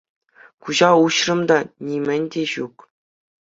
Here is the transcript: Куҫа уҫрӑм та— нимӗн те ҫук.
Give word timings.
Куҫа 0.67 0.89
уҫрӑм 1.03 1.41
та— 1.51 1.57
нимӗн 1.91 2.23
те 2.37 2.43
ҫук. 2.55 2.75